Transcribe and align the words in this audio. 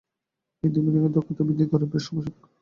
কিন্তু 0.63 0.77
বিনিয়োগের 0.83 1.13
দক্ষতা 1.15 1.43
বৃদ্ধি 1.47 1.65
করা 1.71 1.85
বেশ 1.91 2.03
সময়সাপেক্ষ। 2.07 2.43